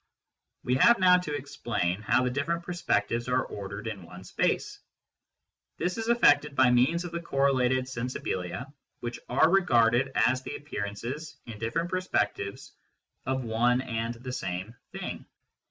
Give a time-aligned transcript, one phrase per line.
[0.63, 4.79] We have now to explain how the different perspectives are ordered in one space.
[5.77, 8.65] This is effected by means of the correlated" sensibilia"
[9.01, 12.73] which are regarded as the appear ances, in different perspectives,
[13.27, 15.23] of one and the same thing.